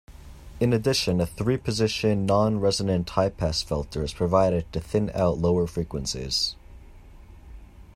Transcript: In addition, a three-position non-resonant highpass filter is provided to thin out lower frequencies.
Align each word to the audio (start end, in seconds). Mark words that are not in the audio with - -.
In 0.59 0.73
addition, 0.73 1.21
a 1.21 1.27
three-position 1.27 2.25
non-resonant 2.25 3.05
highpass 3.09 3.63
filter 3.63 4.03
is 4.03 4.13
provided 4.15 4.65
to 4.73 4.79
thin 4.79 5.11
out 5.13 5.37
lower 5.37 5.67
frequencies. 5.67 6.55